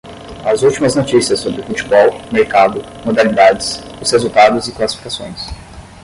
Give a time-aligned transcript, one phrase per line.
[0.43, 5.39] As últimas notícias sobre Futebol, mercado, modalidades, os resultados e classificações.